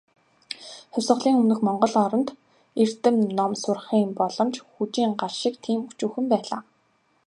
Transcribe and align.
Хувьсгалын 0.93 1.39
өмнөх 1.41 1.59
монгол 1.65 1.93
оронд, 2.05 2.29
эрдэм 2.81 3.15
ном 3.37 3.51
сурахын 3.61 4.09
боломж 4.19 4.55
"хүжийн 4.71 5.11
гал" 5.21 5.33
шиг 5.41 5.55
тийм 5.65 5.79
өчүүхэн 5.91 6.25
байлаа. 6.31 6.61